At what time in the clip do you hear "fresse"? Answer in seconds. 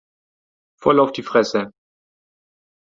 1.21-1.71